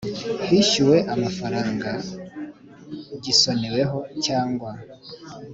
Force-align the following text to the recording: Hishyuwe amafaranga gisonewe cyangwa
Hishyuwe 0.47 0.97
amafaranga 1.13 1.89
gisonewe 3.23 3.81
cyangwa 4.25 4.71